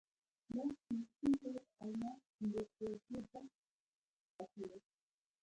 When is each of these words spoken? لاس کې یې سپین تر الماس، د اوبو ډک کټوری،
لاس 0.55 0.69
کې 0.83 0.93
یې 0.97 1.01
سپین 1.11 1.33
تر 1.41 1.53
الماس، 1.83 2.19
د 2.53 2.55
اوبو 2.57 3.19
ډک 3.31 3.45
کټوری، 4.35 4.79